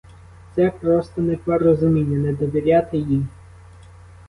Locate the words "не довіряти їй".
2.17-3.23